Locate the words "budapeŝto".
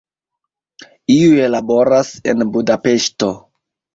2.57-3.29